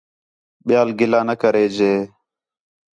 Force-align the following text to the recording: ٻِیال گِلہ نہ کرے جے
ٻِیال 0.65 0.89
گِلہ 0.99 1.21
نہ 1.27 1.35
کرے 1.41 1.65
جے 1.75 1.93